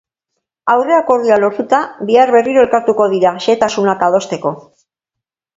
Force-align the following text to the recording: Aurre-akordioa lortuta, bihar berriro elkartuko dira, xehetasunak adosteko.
Aurre-akordioa 0.75 1.37
lortuta, 1.43 1.83
bihar 2.09 2.33
berriro 2.37 2.63
elkartuko 2.63 3.09
dira, 3.15 3.37
xehetasunak 3.47 4.05
adosteko. 4.11 4.57